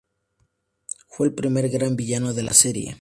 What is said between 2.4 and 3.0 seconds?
la serie.